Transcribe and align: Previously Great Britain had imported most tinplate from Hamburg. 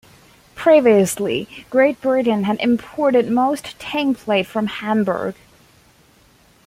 Previously 0.55 1.67
Great 1.69 2.01
Britain 2.01 2.45
had 2.45 2.59
imported 2.59 3.29
most 3.29 3.77
tinplate 3.77 4.47
from 4.47 4.65
Hamburg. 4.65 5.35